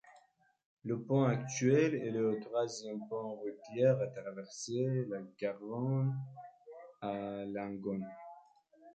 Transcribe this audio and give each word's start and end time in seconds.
Le 0.83 0.99
pont 0.99 1.25
actuel 1.25 1.93
est 1.93 2.09
le 2.09 2.39
troisième 2.39 3.07
pont 3.07 3.35
routier 3.35 3.85
à 3.85 4.07
traverser 4.07 5.05
la 5.07 5.19
Garonne 5.39 6.15
à 7.03 7.45
Langon. 7.45 7.99